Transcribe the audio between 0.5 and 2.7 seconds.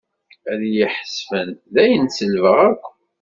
Ad iyi-ḥesben dayen selbeɣ